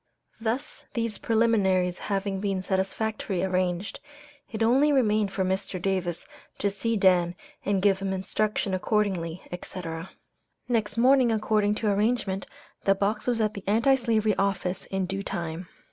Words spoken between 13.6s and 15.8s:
Anti Slavery office in due time.